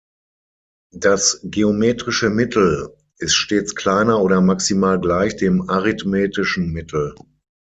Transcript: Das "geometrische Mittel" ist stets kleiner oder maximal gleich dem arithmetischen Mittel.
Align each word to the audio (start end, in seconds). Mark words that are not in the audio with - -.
Das 0.95 1.41
"geometrische 1.43 2.31
Mittel" 2.31 2.89
ist 3.19 3.35
stets 3.35 3.75
kleiner 3.75 4.19
oder 4.23 4.41
maximal 4.41 4.99
gleich 4.99 5.35
dem 5.35 5.69
arithmetischen 5.69 6.71
Mittel. 6.73 7.13